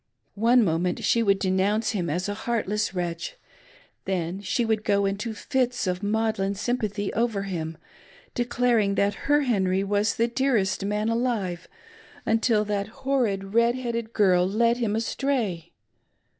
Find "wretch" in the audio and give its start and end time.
2.95-3.37